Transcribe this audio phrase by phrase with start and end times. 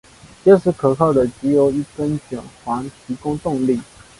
[0.43, 3.79] 结实可靠的藉由一根卷簧提供动力。